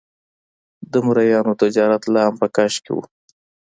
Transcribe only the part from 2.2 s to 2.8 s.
هم په کش